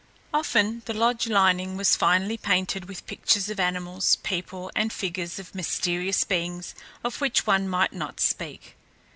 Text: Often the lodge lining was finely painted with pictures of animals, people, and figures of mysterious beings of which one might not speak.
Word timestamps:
Often 0.33 0.81
the 0.87 0.95
lodge 0.95 1.27
lining 1.27 1.77
was 1.77 1.95
finely 1.95 2.35
painted 2.35 2.85
with 2.85 3.05
pictures 3.05 3.51
of 3.51 3.59
animals, 3.59 4.15
people, 4.23 4.71
and 4.75 4.91
figures 4.91 5.37
of 5.37 5.53
mysterious 5.53 6.23
beings 6.23 6.73
of 7.03 7.21
which 7.21 7.45
one 7.45 7.69
might 7.69 7.93
not 7.93 8.19
speak. 8.19 8.75